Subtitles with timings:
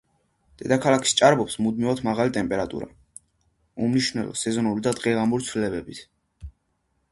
[0.59, 2.89] დედაქალაქში ჭარბობს მუდმივად მაღალი ტემპერატურა
[3.89, 6.05] უმნიშვნელო სეზონური და დღე-ღამური ცვლილებებით.